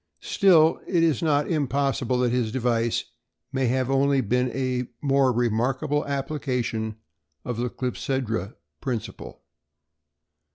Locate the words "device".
2.51-3.03